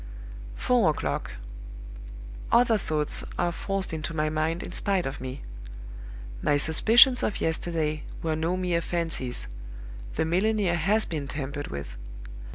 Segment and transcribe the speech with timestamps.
[0.55, 1.33] "Four o'clock.
[2.51, 5.43] Other thoughts are forced into my mind in spite of me.
[6.41, 9.47] My suspicions of yesterday were no mere fancies;
[10.15, 11.97] the milliner has been tampered with.